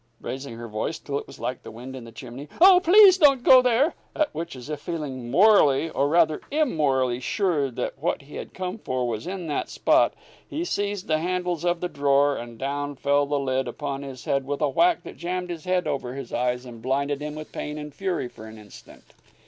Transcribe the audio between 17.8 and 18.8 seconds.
fury for an